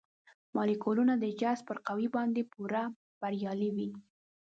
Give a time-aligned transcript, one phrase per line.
[0.55, 2.83] مالیکولونه د جذب پر قوې باندې پوره
[3.21, 3.89] بریالي وي.